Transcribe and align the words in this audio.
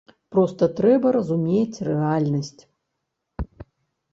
Проста 0.35 0.69
трэба 0.79 1.11
разумець 1.17 1.81
рэальнасць. 1.89 2.57